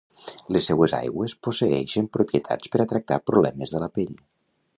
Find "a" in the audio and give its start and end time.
2.83-2.89